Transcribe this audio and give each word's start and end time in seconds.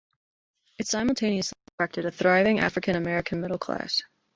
It 0.79 0.87
simultaneously 0.87 1.55
attracted 1.75 2.05
a 2.05 2.11
thriving 2.11 2.59
African-American 2.59 3.39
middle-class. 3.39 4.01